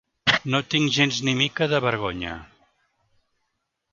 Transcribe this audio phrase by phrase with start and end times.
[0.53, 2.33] No tinc gens ni mica de vergonya.